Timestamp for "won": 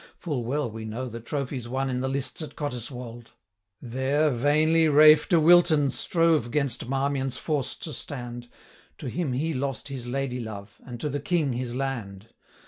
1.69-1.87